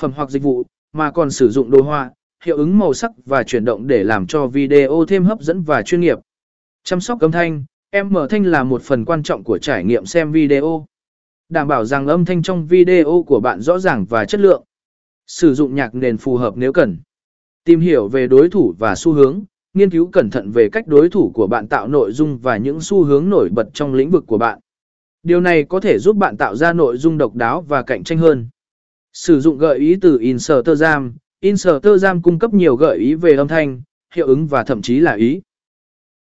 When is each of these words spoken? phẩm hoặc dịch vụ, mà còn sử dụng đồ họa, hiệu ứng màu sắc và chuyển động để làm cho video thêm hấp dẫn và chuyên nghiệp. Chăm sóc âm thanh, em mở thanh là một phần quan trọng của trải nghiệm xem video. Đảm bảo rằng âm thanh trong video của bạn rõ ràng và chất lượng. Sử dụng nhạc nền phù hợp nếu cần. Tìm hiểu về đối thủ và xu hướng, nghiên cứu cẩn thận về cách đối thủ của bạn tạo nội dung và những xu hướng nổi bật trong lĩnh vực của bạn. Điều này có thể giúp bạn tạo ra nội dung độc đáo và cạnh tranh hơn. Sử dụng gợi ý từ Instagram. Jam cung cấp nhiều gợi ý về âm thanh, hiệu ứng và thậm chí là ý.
phẩm 0.00 0.12
hoặc 0.16 0.30
dịch 0.30 0.42
vụ, 0.42 0.64
mà 0.92 1.10
còn 1.10 1.30
sử 1.30 1.50
dụng 1.50 1.70
đồ 1.70 1.82
họa, 1.82 2.10
hiệu 2.44 2.56
ứng 2.56 2.78
màu 2.78 2.94
sắc 2.94 3.10
và 3.26 3.42
chuyển 3.42 3.64
động 3.64 3.86
để 3.86 4.04
làm 4.04 4.26
cho 4.26 4.46
video 4.46 5.04
thêm 5.08 5.24
hấp 5.24 5.40
dẫn 5.40 5.62
và 5.62 5.82
chuyên 5.82 6.00
nghiệp. 6.00 6.18
Chăm 6.84 7.00
sóc 7.00 7.20
âm 7.20 7.32
thanh, 7.32 7.64
em 7.90 8.08
mở 8.12 8.26
thanh 8.30 8.44
là 8.44 8.64
một 8.64 8.82
phần 8.82 9.04
quan 9.04 9.22
trọng 9.22 9.44
của 9.44 9.58
trải 9.58 9.84
nghiệm 9.84 10.06
xem 10.06 10.32
video. 10.32 10.86
Đảm 11.48 11.68
bảo 11.68 11.84
rằng 11.84 12.06
âm 12.06 12.24
thanh 12.24 12.42
trong 12.42 12.66
video 12.66 13.24
của 13.26 13.40
bạn 13.40 13.60
rõ 13.60 13.78
ràng 13.78 14.04
và 14.04 14.24
chất 14.24 14.40
lượng. 14.40 14.64
Sử 15.26 15.54
dụng 15.54 15.74
nhạc 15.74 15.94
nền 15.94 16.16
phù 16.16 16.36
hợp 16.36 16.56
nếu 16.56 16.72
cần. 16.72 16.98
Tìm 17.64 17.80
hiểu 17.80 18.08
về 18.08 18.26
đối 18.26 18.48
thủ 18.48 18.74
và 18.78 18.94
xu 18.94 19.12
hướng, 19.12 19.42
nghiên 19.74 19.90
cứu 19.90 20.06
cẩn 20.06 20.30
thận 20.30 20.50
về 20.50 20.68
cách 20.72 20.86
đối 20.86 21.08
thủ 21.08 21.30
của 21.34 21.46
bạn 21.46 21.68
tạo 21.68 21.88
nội 21.88 22.12
dung 22.12 22.38
và 22.38 22.56
những 22.56 22.80
xu 22.80 23.04
hướng 23.04 23.30
nổi 23.30 23.48
bật 23.52 23.68
trong 23.74 23.94
lĩnh 23.94 24.10
vực 24.10 24.24
của 24.26 24.38
bạn. 24.38 24.58
Điều 25.22 25.40
này 25.40 25.64
có 25.64 25.80
thể 25.80 25.98
giúp 25.98 26.16
bạn 26.16 26.36
tạo 26.36 26.56
ra 26.56 26.72
nội 26.72 26.96
dung 26.96 27.18
độc 27.18 27.34
đáo 27.34 27.60
và 27.60 27.82
cạnh 27.82 28.04
tranh 28.04 28.18
hơn. 28.18 28.48
Sử 29.12 29.40
dụng 29.40 29.58
gợi 29.58 29.78
ý 29.78 29.96
từ 30.00 30.18
Instagram. 30.18 31.14
Jam 31.42 32.20
cung 32.22 32.38
cấp 32.38 32.54
nhiều 32.54 32.76
gợi 32.76 32.98
ý 32.98 33.14
về 33.14 33.36
âm 33.36 33.48
thanh, 33.48 33.82
hiệu 34.14 34.26
ứng 34.26 34.46
và 34.46 34.64
thậm 34.64 34.82
chí 34.82 35.00
là 35.00 35.12
ý. 35.12 35.40